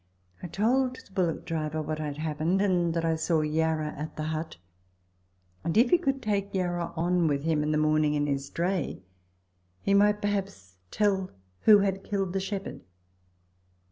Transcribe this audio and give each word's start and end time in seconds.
I 0.41 0.47
told 0.47 0.95
the 0.95 1.11
bullftck 1.13 1.45
driver 1.45 1.79
what 1.79 1.99
had 1.99 2.17
happened, 2.17 2.59
and 2.59 2.91
that 2.95 3.05
I 3.05 3.15
saw 3.15 3.41
Yarra 3.41 3.89
at 3.95 4.15
the 4.15 4.23
hut, 4.33 4.57
and 5.63 5.77
if 5.77 5.91
he 5.91 5.99
could 5.99 6.23
take 6.23 6.55
Yarra 6.55 6.91
on 6.95 7.27
with 7.27 7.43
him 7.43 7.61
in 7.61 7.71
the 7.71 7.77
morning 7.77 8.15
in 8.15 8.25
his 8.25 8.49
dray, 8.49 9.03
he 9.79 9.93
might 9.93 10.19
perhaps 10.19 10.77
tell 10.89 11.29
who 11.65 11.81
had 11.81 12.03
killed 12.03 12.33
the 12.33 12.39
shepherd. 12.39 12.81